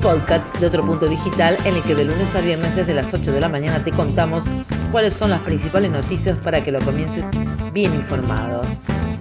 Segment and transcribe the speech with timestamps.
[0.00, 3.12] un podcast de otro punto digital en el que de lunes a viernes desde las
[3.12, 4.44] 8 de la mañana te contamos
[4.90, 7.26] cuáles son las principales noticias para que lo comiences
[7.72, 8.62] bien informado.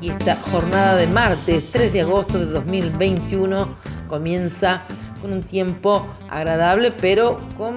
[0.01, 3.75] Y esta jornada de martes 3 de agosto de 2021
[4.07, 4.83] comienza
[5.21, 7.75] con un tiempo agradable pero con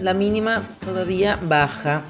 [0.00, 2.02] la mínima todavía baja.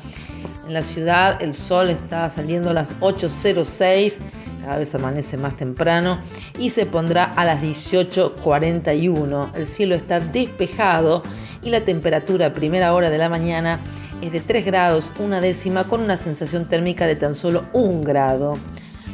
[0.66, 6.18] En la ciudad el sol está saliendo a las 8.06 cada vez amanece más temprano
[6.58, 9.54] y se pondrá a las 18.41.
[9.54, 11.22] El cielo está despejado
[11.62, 13.78] y la temperatura a primera hora de la mañana
[14.22, 18.56] es de 3 grados una décima con una sensación térmica de tan solo 1 grado.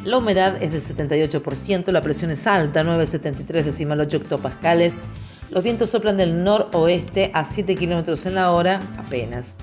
[0.05, 4.95] La humedad es del 78%, la presión es alta, 9,73 decimal 8 hectopascales.
[5.51, 9.57] Los vientos soplan del noroeste a 7 kilómetros en la hora apenas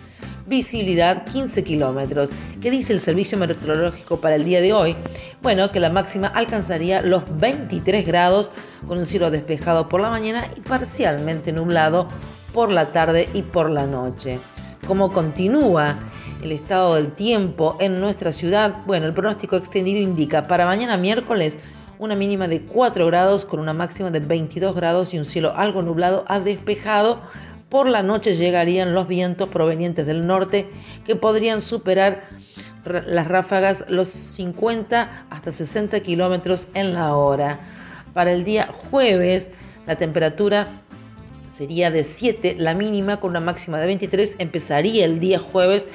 [0.48, 2.30] visibilidad 15 kilómetros.
[2.60, 4.96] ¿Qué dice el servicio meteorológico para el día de hoy?
[5.42, 8.50] Bueno, que la máxima alcanzaría los 23 grados
[8.86, 12.08] con un cielo despejado por la mañana y parcialmente nublado
[12.52, 14.40] por la tarde y por la noche.
[14.86, 15.98] ¿Cómo continúa
[16.42, 18.82] el estado del tiempo en nuestra ciudad?
[18.86, 21.58] Bueno, el pronóstico extendido indica para mañana miércoles
[21.98, 25.82] una mínima de 4 grados con una máxima de 22 grados y un cielo algo
[25.82, 27.20] nublado a despejado
[27.68, 30.68] por la noche llegarían los vientos provenientes del norte
[31.04, 32.24] que podrían superar
[32.84, 37.60] las ráfagas los 50 hasta 60 kilómetros en la hora.
[38.14, 39.52] Para el día jueves
[39.86, 40.68] la temperatura
[41.46, 44.36] sería de 7, la mínima con una máxima de 23.
[44.38, 45.88] Empezaría el día jueves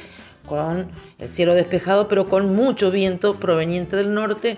[0.46, 4.58] con el cielo despejado, pero con mucho viento proveniente del norte.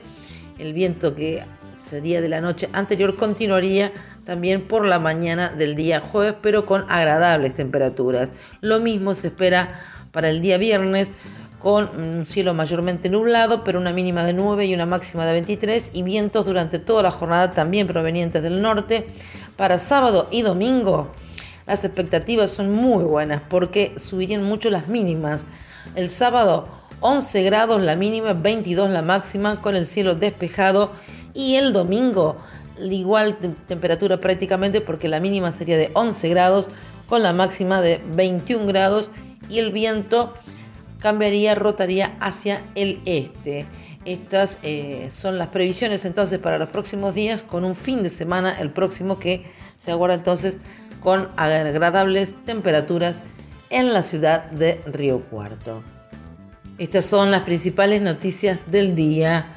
[0.57, 1.43] El viento que
[1.73, 3.91] sería de la noche anterior continuaría
[4.25, 8.31] también por la mañana del día jueves, pero con agradables temperaturas.
[8.61, 9.79] Lo mismo se espera
[10.11, 11.13] para el día viernes,
[11.59, 15.91] con un cielo mayormente nublado, pero una mínima de 9 y una máxima de 23,
[15.93, 19.07] y vientos durante toda la jornada también provenientes del norte.
[19.57, 21.11] Para sábado y domingo,
[21.65, 25.47] las expectativas son muy buenas porque subirían mucho las mínimas.
[25.95, 26.67] El sábado
[26.99, 30.91] 11 grados la mínima, 22 la máxima, con el cielo despejado,
[31.33, 32.37] y el domingo
[32.79, 33.37] igual
[33.67, 36.69] temperatura prácticamente porque la mínima sería de 11 grados
[37.07, 39.11] con la máxima de 21 grados
[39.49, 40.33] y el viento
[40.99, 43.65] cambiaría, rotaría hacia el este.
[44.05, 48.55] Estas eh, son las previsiones entonces para los próximos días con un fin de semana
[48.59, 49.45] el próximo que
[49.77, 50.59] se aguarda entonces
[50.99, 53.17] con agradables temperaturas
[53.69, 55.83] en la ciudad de Río Cuarto.
[56.77, 59.47] Estas son las principales noticias del día.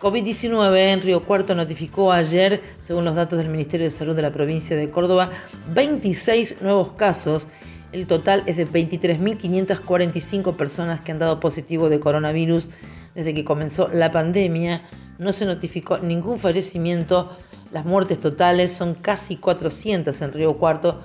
[0.00, 4.30] COVID-19 en Río Cuarto notificó ayer, según los datos del Ministerio de Salud de la
[4.30, 5.30] provincia de Córdoba,
[5.72, 7.48] 26 nuevos casos.
[7.92, 12.68] El total es de 23.545 personas que han dado positivo de coronavirus
[13.14, 14.82] desde que comenzó la pandemia.
[15.18, 17.34] No se notificó ningún fallecimiento.
[17.72, 21.00] Las muertes totales son casi 400 en Río Cuarto.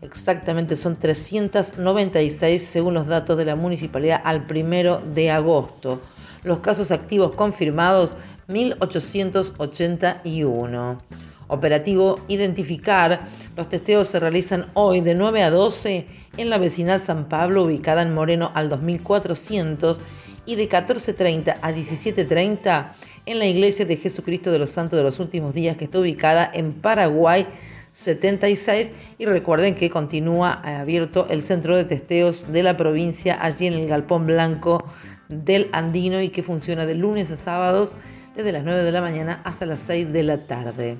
[0.00, 6.02] Exactamente son 396 según los datos de la municipalidad al primero de agosto.
[6.42, 8.16] Los casos activos confirmados
[8.52, 11.02] 1881.
[11.48, 13.20] Operativo Identificar.
[13.56, 18.02] Los testeos se realizan hoy de 9 a 12 en la vecinal San Pablo, ubicada
[18.02, 20.00] en Moreno al 2400,
[20.46, 22.92] y de 14.30 a 17.30
[23.26, 26.50] en la Iglesia de Jesucristo de los Santos de los Últimos Días, que está ubicada
[26.52, 27.46] en Paraguay
[27.92, 28.92] 76.
[29.18, 33.86] Y recuerden que continúa abierto el centro de testeos de la provincia allí en el
[33.86, 34.84] Galpón Blanco
[35.28, 37.94] del Andino y que funciona de lunes a sábados
[38.34, 40.98] desde las 9 de la mañana hasta las 6 de la tarde.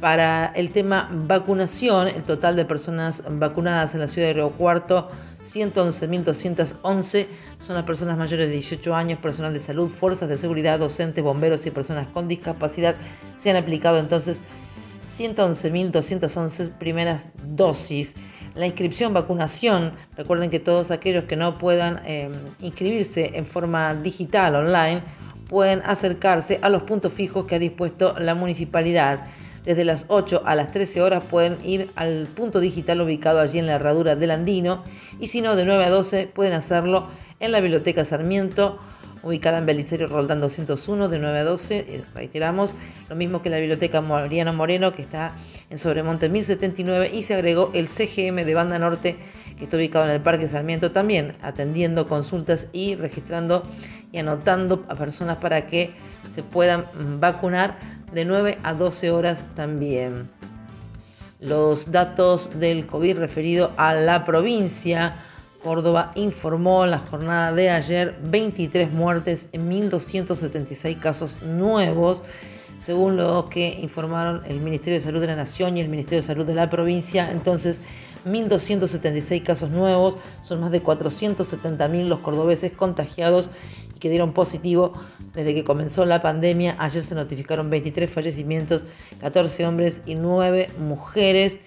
[0.00, 5.10] Para el tema vacunación, el total de personas vacunadas en la ciudad de Río Cuarto,
[5.42, 7.26] 111.211
[7.58, 11.66] son las personas mayores de 18 años, personal de salud, fuerzas de seguridad, docentes, bomberos
[11.66, 12.94] y personas con discapacidad.
[13.36, 14.42] Se han aplicado entonces
[15.06, 18.16] 111.211 primeras dosis.
[18.54, 22.30] La inscripción, vacunación, recuerden que todos aquellos que no puedan eh,
[22.60, 25.02] inscribirse en forma digital, online,
[25.50, 29.26] pueden acercarse a los puntos fijos que ha dispuesto la municipalidad.
[29.64, 33.66] Desde las 8 a las 13 horas pueden ir al punto digital ubicado allí en
[33.66, 34.84] la herradura del Andino
[35.18, 37.08] y si no, de 9 a 12 pueden hacerlo
[37.40, 38.78] en la Biblioteca Sarmiento,
[39.24, 41.76] ubicada en Belisario Roldán 201, de 9 a 12.
[41.78, 42.76] Eh, reiteramos,
[43.08, 45.34] lo mismo que la Biblioteca Mariano Moreno, que está
[45.68, 49.18] en Sobremonte 1079, y se agregó el CGM de Banda Norte,
[49.60, 53.62] que está ubicado en el Parque Sarmiento también, atendiendo consultas y registrando
[54.10, 55.90] y anotando a personas para que
[56.30, 56.86] se puedan
[57.20, 57.76] vacunar
[58.10, 60.30] de 9 a 12 horas también.
[61.40, 65.14] Los datos del COVID referido a la provincia.
[65.62, 72.22] Córdoba informó en la jornada de ayer 23 muertes en 1.276 casos nuevos
[72.80, 76.26] según lo que informaron el Ministerio de Salud de la Nación y el Ministerio de
[76.26, 77.30] Salud de la provincia.
[77.30, 77.82] Entonces,
[78.24, 83.50] 1.276 casos nuevos, son más de 470.000 los cordobeses contagiados
[83.94, 84.92] y que dieron positivo
[85.34, 86.76] desde que comenzó la pandemia.
[86.78, 88.84] Ayer se notificaron 23 fallecimientos,
[89.20, 91.60] 14 hombres y 9 mujeres.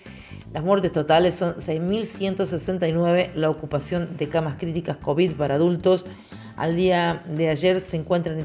[0.54, 6.06] Las muertes totales son 6.169, la ocupación de camas críticas COVID para adultos
[6.56, 8.40] al día de ayer se, encontraban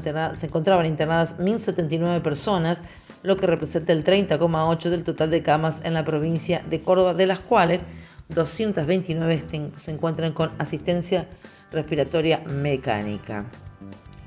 [0.85, 2.83] internadas 1.079 personas,
[3.23, 7.27] lo que representa el 30,8% del total de camas en la provincia de Córdoba, de
[7.27, 7.83] las cuales
[8.29, 11.27] 229 se encuentran con asistencia
[11.71, 13.45] respiratoria mecánica.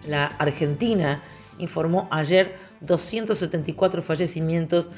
[0.08, 1.22] La Argentina
[1.58, 4.90] informó ayer 274 fallecimientos,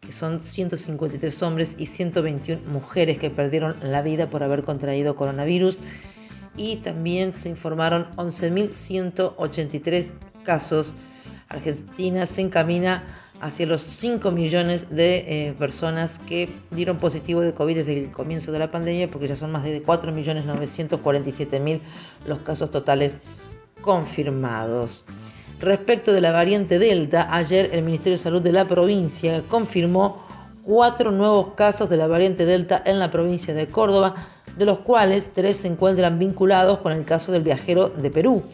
[0.00, 5.80] que son 153 hombres y 121 mujeres que perdieron la vida por haber contraído coronavirus
[6.56, 10.14] y también se informaron 11.183
[10.44, 10.94] casos.
[11.48, 17.74] Argentina se encamina hacia los 5 millones de eh, personas que dieron positivo de COVID
[17.74, 21.80] desde el comienzo de la pandemia, porque ya son más de 4.947.000
[22.24, 23.18] los casos totales
[23.80, 25.04] confirmados.
[25.58, 30.24] Respecto de la variante Delta, ayer el Ministerio de Salud de la provincia confirmó
[30.64, 34.14] cuatro nuevos casos de la variante Delta en la provincia de Córdoba,
[34.56, 38.44] de los cuales tres se encuentran vinculados con el caso del viajero de Perú.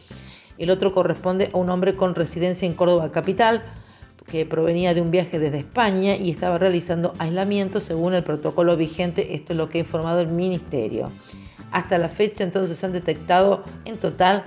[0.56, 3.62] El otro corresponde a un hombre con residencia en Córdoba capital,
[4.26, 9.34] que provenía de un viaje desde España y estaba realizando aislamiento según el protocolo vigente.
[9.34, 11.10] Esto es lo que ha informado el ministerio.
[11.70, 14.44] Hasta la fecha entonces se han detectado en total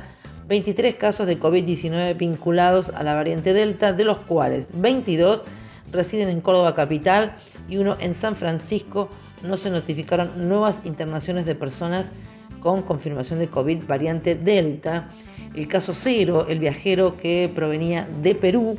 [0.48, 5.44] 23 casos de COVID-19 vinculados a la variante Delta, de los cuales 22
[5.92, 7.36] residen en Córdoba capital
[7.70, 9.10] y uno en San Francisco,
[9.44, 12.12] no se notificaron nuevas internaciones de personas
[12.60, 15.10] con confirmación de COVID variante Delta.
[15.56, 18.78] El caso cero, el viajero que provenía de Perú,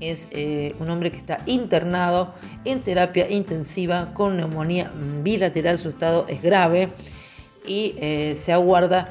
[0.00, 2.34] es eh, un hombre que está internado
[2.64, 4.92] en terapia intensiva con neumonía
[5.22, 5.78] bilateral.
[5.78, 6.88] Su estado es grave
[7.66, 9.08] y eh, se aguarda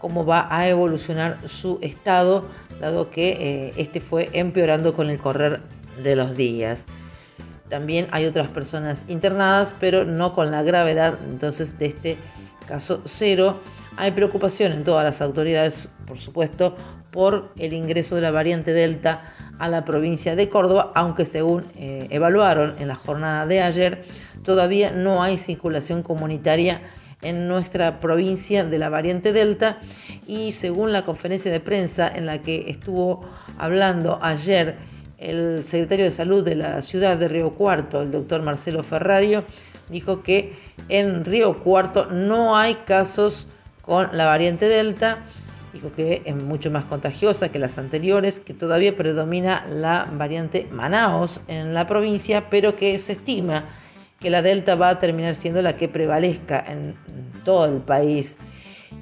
[0.00, 2.44] cómo va a evolucionar su estado,
[2.80, 5.62] dado que eh, este fue empeorando con el correr
[6.02, 6.86] de los días.
[7.68, 12.18] También hay otras personas internadas, pero no con la gravedad entonces de este
[12.66, 13.58] caso cero.
[13.96, 16.76] Hay preocupación en todas las autoridades, por supuesto,
[17.14, 22.08] por el ingreso de la variante Delta a la provincia de Córdoba, aunque según eh,
[22.10, 24.02] evaluaron en la jornada de ayer,
[24.42, 26.80] todavía no hay circulación comunitaria
[27.22, 29.78] en nuestra provincia de la variante Delta
[30.26, 33.24] y según la conferencia de prensa en la que estuvo
[33.58, 34.74] hablando ayer
[35.18, 39.44] el secretario de Salud de la ciudad de Río Cuarto, el doctor Marcelo Ferrario,
[39.88, 40.56] dijo que
[40.88, 43.46] en Río Cuarto no hay casos
[43.82, 45.20] con la variante Delta.
[45.74, 51.40] Dijo que es mucho más contagiosa que las anteriores, que todavía predomina la variante Manaos
[51.48, 53.64] en la provincia, pero que se estima
[54.20, 56.94] que la Delta va a terminar siendo la que prevalezca en
[57.44, 58.38] todo el país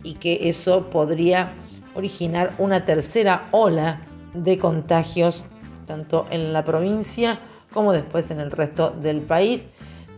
[0.02, 1.52] y que eso podría
[1.94, 4.00] originar una tercera ola
[4.32, 5.44] de contagios
[5.86, 7.38] tanto en la provincia
[7.70, 9.68] como después en el resto del país.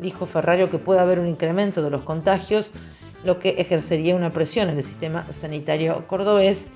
[0.01, 2.75] Dijo Ferrario que puede haber un incremento de los contagios,
[3.25, 6.69] lo que ejercería una presión en el sistema sanitario cordobés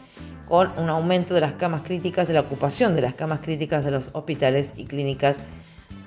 [0.49, 3.91] con un aumento de las camas críticas, de la ocupación de las camas críticas de
[3.91, 5.43] los hospitales y clínicas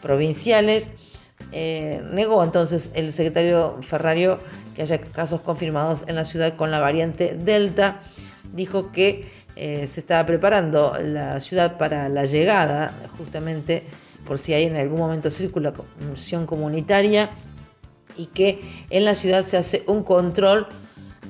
[0.02, 0.92] provinciales.
[1.52, 4.40] Eh, negó entonces el secretario Ferrario
[4.76, 8.02] que haya casos confirmados en la ciudad con la variante Delta.
[8.54, 13.84] Dijo que eh, se estaba preparando la ciudad para la llegada, justamente
[14.26, 17.30] por si hay en algún momento circulación comunitaria,
[18.18, 20.68] y que en la ciudad se hace un control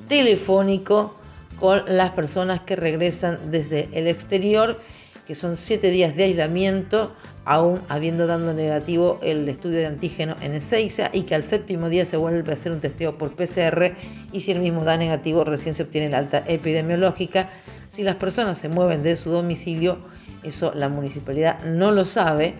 [0.08, 1.16] telefónico
[1.58, 4.80] con las personas que regresan desde el exterior,
[5.26, 10.54] que son siete días de aislamiento, aún habiendo dado negativo el estudio de antígeno en
[10.54, 13.94] Ezeiza y que al séptimo día se vuelve a hacer un testeo por PCR
[14.32, 17.50] y si el mismo da negativo recién se obtiene la alta epidemiológica.
[17.88, 19.98] Si las personas se mueven de su domicilio,
[20.42, 22.54] eso la municipalidad no lo sabe,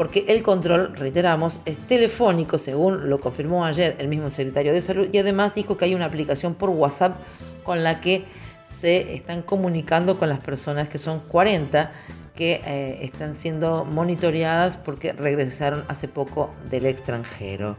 [0.00, 5.08] porque el control, reiteramos, es telefónico, según lo confirmó ayer el mismo secretario de Salud,
[5.12, 7.18] y además dijo que hay una aplicación por WhatsApp
[7.64, 8.24] con la que
[8.62, 11.92] se están comunicando con las personas que son 40
[12.34, 17.76] que eh, están siendo monitoreadas porque regresaron hace poco del extranjero.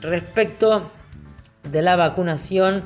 [0.00, 0.90] Respecto
[1.70, 2.82] de la vacunación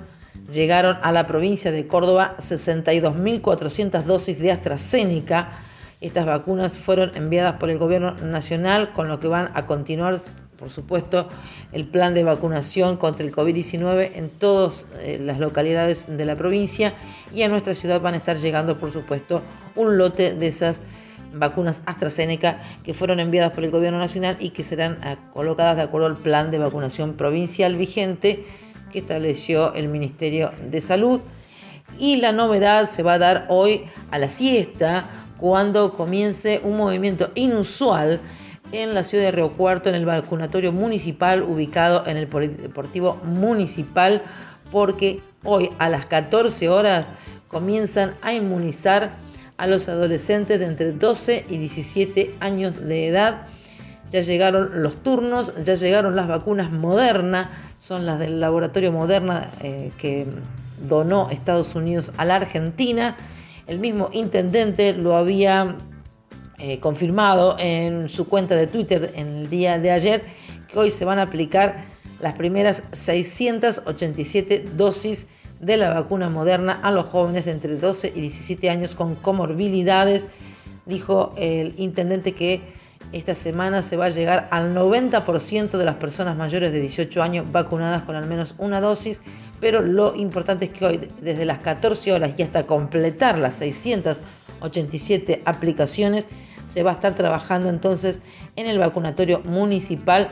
[0.50, 5.52] llegaron a la provincia de Córdoba 62.400 dosis de AstraZeneca.
[6.00, 10.18] Estas vacunas fueron enviadas por el gobierno nacional, con lo que van a continuar,
[10.58, 11.28] por supuesto,
[11.72, 16.94] el plan de vacunación contra el COVID-19 en todas eh, las localidades de la provincia
[17.32, 19.42] y a nuestra ciudad van a estar llegando, por supuesto,
[19.76, 20.82] un lote de esas
[21.34, 25.82] vacunas AstraZeneca que fueron enviadas por el gobierno nacional y que serán eh, colocadas de
[25.82, 28.44] acuerdo al plan de vacunación provincial vigente
[28.92, 31.20] que estableció el Ministerio de Salud.
[31.98, 35.08] Y la novedad se va a dar hoy a la siesta,
[35.44, 38.18] cuando comience un movimiento inusual
[38.72, 44.22] en la ciudad de Río Cuarto, en el vacunatorio municipal ubicado en el Deportivo Municipal,
[44.72, 47.08] porque hoy a las 14 horas
[47.46, 49.16] comienzan a inmunizar
[49.58, 53.42] a los adolescentes de entre 12 y 17 años de edad.
[54.10, 57.48] Ya llegaron los turnos, ya llegaron las vacunas modernas
[57.78, 60.26] son las del laboratorio Moderna eh, que
[60.88, 63.18] donó Estados Unidos a la Argentina.
[63.66, 65.76] El mismo intendente lo había
[66.58, 70.22] eh, confirmado en su cuenta de Twitter en el día de ayer,
[70.68, 71.84] que hoy se van a aplicar
[72.20, 75.28] las primeras 687 dosis
[75.60, 80.28] de la vacuna moderna a los jóvenes de entre 12 y 17 años con comorbilidades.
[80.84, 82.60] Dijo el intendente que
[83.12, 87.50] esta semana se va a llegar al 90% de las personas mayores de 18 años
[87.50, 89.22] vacunadas con al menos una dosis,
[89.64, 95.40] pero lo importante es que hoy, desde las 14 horas y hasta completar las 687
[95.46, 96.26] aplicaciones,
[96.66, 98.20] se va a estar trabajando entonces
[98.56, 100.28] en el vacunatorio municipal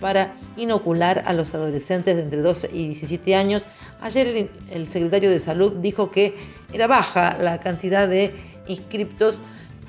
[0.00, 3.66] para inocular a los adolescentes de entre 12 y 17 años.
[4.00, 6.38] Ayer el secretario de Salud dijo que
[6.72, 8.32] era baja la cantidad de
[8.66, 9.40] inscriptos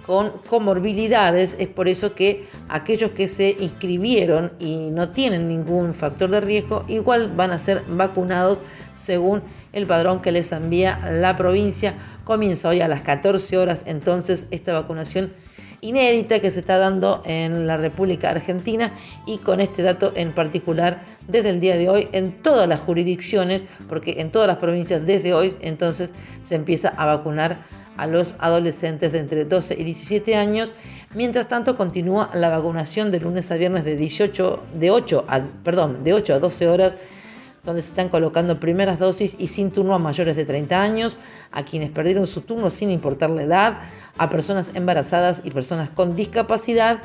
[0.06, 1.56] con comorbilidades.
[1.60, 6.84] Es por eso que aquellos que se inscribieron y no tienen ningún factor de riesgo,
[6.90, 8.60] igual van a ser vacunados
[8.96, 9.42] según
[9.74, 11.94] el padrón que les envía la provincia.
[12.24, 15.32] Comienza hoy a las 14 horas entonces esta vacunación
[15.82, 18.94] inédita que se está dando en la República Argentina
[19.26, 23.66] y con este dato en particular desde el día de hoy en todas las jurisdicciones,
[23.90, 27.66] porque en todas las provincias desde hoy entonces se empieza a vacunar
[27.98, 30.74] a los adolescentes de entre 12 y 17 años.
[31.14, 36.04] Mientras tanto, continúa la vacunación de lunes a viernes de, 18, de, 8 a, perdón,
[36.04, 36.98] de 8 a 12 horas,
[37.64, 41.20] donde se están colocando primeras dosis y sin turno a mayores de 30 años,
[41.52, 43.80] a quienes perdieron su turno sin importar la edad,
[44.18, 47.00] a personas embarazadas y personas con discapacidad,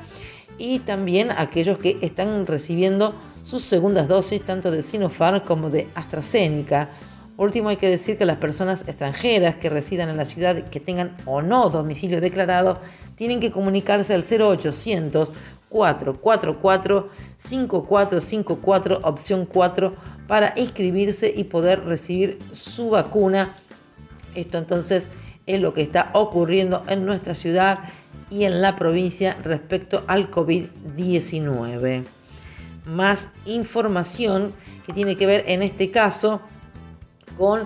[0.58, 5.88] y también a aquellos que están recibiendo sus segundas dosis tanto de Sinopharm como de
[5.94, 6.88] AstraZeneca.
[7.36, 11.14] Último, hay que decir que las personas extranjeras que residan en la ciudad, que tengan
[11.26, 12.80] o no domicilio declarado,
[13.14, 15.32] tienen que comunicarse al 0800
[15.68, 23.54] 444 5454 opción 4 para inscribirse y poder recibir su vacuna.
[24.34, 25.10] Esto entonces
[25.46, 27.78] es lo que está ocurriendo en nuestra ciudad
[28.30, 32.04] y en la provincia respecto al COVID-19.
[32.86, 34.52] Más información
[34.84, 36.40] que tiene que ver en este caso
[37.36, 37.64] con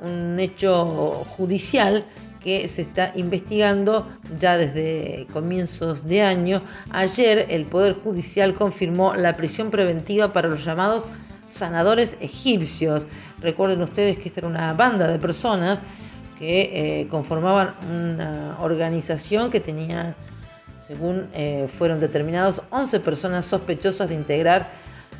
[0.00, 2.04] un hecho judicial
[2.42, 6.60] que se está investigando ya desde comienzos de año.
[6.90, 11.06] Ayer el Poder Judicial confirmó la prisión preventiva para los llamados
[11.52, 13.06] sanadores egipcios.
[13.40, 15.82] Recuerden ustedes que esta era una banda de personas
[16.38, 20.16] que eh, conformaban una organización que tenía,
[20.78, 24.68] según eh, fueron determinados, 11 personas sospechosas de integrar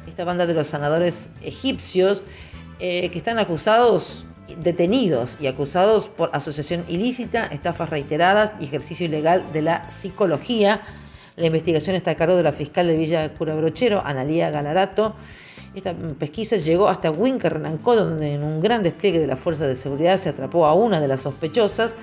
[0.06, 2.22] esta banda de los sanadores egipcios
[2.80, 4.26] eh, que están acusados,
[4.58, 10.82] detenidos y acusados por asociación ilícita, estafas reiteradas y ejercicio ilegal de la psicología.
[11.36, 15.14] La investigación está a cargo de la fiscal de Villa Cura Brochero, Analía Galarato.
[15.74, 20.16] Esta pesquisa llegó hasta Huinca-Renancó, donde en un gran despliegue de la Fuerza de Seguridad
[20.18, 21.96] se atrapó a una de las sospechosas.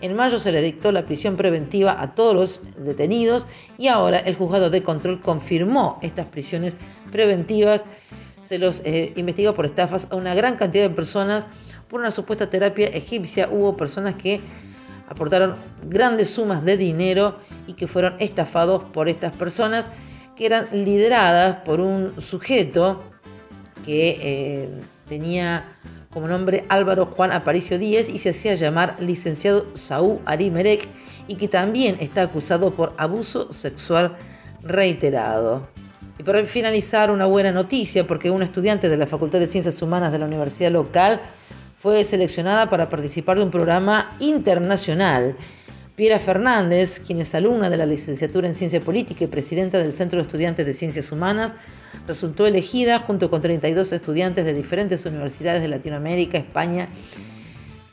[0.00, 3.46] En mayo se le dictó la prisión preventiva a todos los detenidos
[3.78, 6.76] y ahora el juzgado de control confirmó estas prisiones
[7.10, 7.86] preventivas
[8.46, 11.48] se los eh, investigó por estafas a una gran cantidad de personas
[11.88, 13.48] por una supuesta terapia egipcia.
[13.50, 14.40] Hubo personas que
[15.08, 15.56] aportaron
[15.88, 19.90] grandes sumas de dinero y que fueron estafados por estas personas
[20.36, 23.02] que eran lideradas por un sujeto
[23.84, 24.68] que eh,
[25.08, 25.76] tenía
[26.10, 30.88] como nombre Álvaro Juan Aparicio Díez y se hacía llamar licenciado Saúl Arimerek
[31.28, 34.16] y que también está acusado por abuso sexual
[34.62, 35.68] reiterado.
[36.18, 40.12] Y para finalizar, una buena noticia, porque una estudiante de la Facultad de Ciencias Humanas
[40.12, 41.20] de la universidad local
[41.76, 45.36] fue seleccionada para participar de un programa internacional.
[45.96, 50.18] Piera Fernández, quien es alumna de la licenciatura en Ciencia Política y presidenta del Centro
[50.18, 51.56] de Estudiantes de Ciencias Humanas,
[52.06, 56.90] resultó elegida junto con 32 estudiantes de diferentes universidades de Latinoamérica, España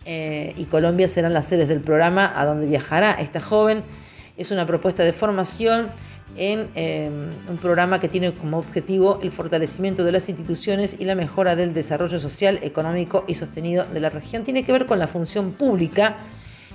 [0.03, 3.83] eh, y Colombia serán las sedes del programa a donde viajará esta joven.
[4.35, 5.87] Es una propuesta de formación
[6.35, 7.09] en eh,
[7.49, 11.73] un programa que tiene como objetivo el fortalecimiento de las instituciones y la mejora del
[11.73, 14.43] desarrollo social, económico y sostenido de la región.
[14.43, 16.17] Tiene que ver con la función pública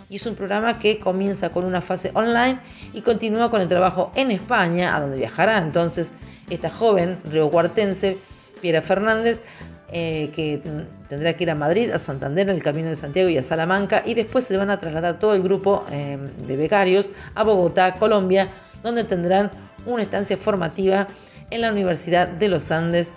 [0.09, 2.61] y es un programa que comienza con una fase online
[2.93, 6.13] y continúa con el trabajo en España, a donde viajará entonces
[6.51, 8.19] esta joven riocuartense,
[8.61, 9.43] Piera Fernández,
[9.91, 10.61] eh, que
[11.09, 14.03] tendrá que ir a Madrid, a Santander, en el Camino de Santiago y a Salamanca,
[14.05, 18.49] y después se van a trasladar todo el grupo eh, de becarios a Bogotá, Colombia,
[18.83, 19.51] donde tendrán
[19.87, 21.09] una estancia formativa
[21.51, 23.15] en la Universidad de los Andes.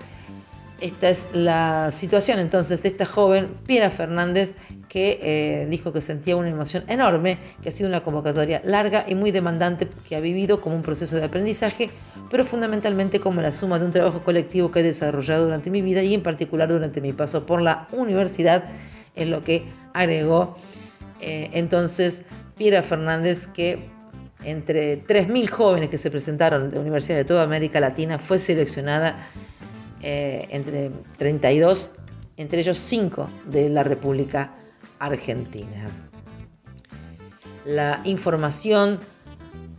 [0.82, 4.56] Esta es la situación entonces de esta joven, Piera Fernández,
[4.90, 9.14] que eh, dijo que sentía una emoción enorme, que ha sido una convocatoria larga y
[9.14, 11.92] muy demandante, que ha vivido como un proceso de aprendizaje,
[12.32, 16.02] pero fundamentalmente como la suma de un trabajo colectivo que he desarrollado durante mi vida
[16.02, 18.64] y en particular durante mi paso por la universidad,
[19.16, 20.58] es lo que agregó
[21.20, 22.26] eh, entonces
[22.58, 23.90] Piera Fernández, que
[24.44, 29.30] entre 3.000 jóvenes que se presentaron de universidades de toda América Latina, fue seleccionada
[30.02, 31.92] eh, entre 32,
[32.38, 34.56] entre ellos 5 de la República
[35.00, 35.90] Argentina.
[37.66, 39.00] La información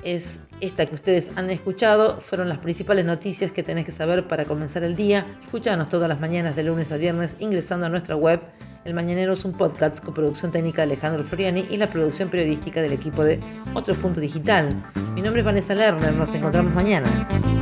[0.04, 4.44] es esta que ustedes han escuchado, fueron las principales noticias que tenés que saber para
[4.44, 5.26] comenzar el día.
[5.42, 8.40] Escúchanos todas las mañanas de lunes a viernes ingresando a nuestra web.
[8.84, 12.80] El Mañanero es un podcast con producción técnica de Alejandro Floriani y la producción periodística
[12.80, 13.38] del equipo de
[13.74, 14.82] Otro Punto Digital.
[15.14, 17.61] Mi nombre es Vanessa Lerner, nos encontramos mañana.